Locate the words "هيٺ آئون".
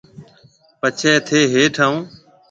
1.53-1.97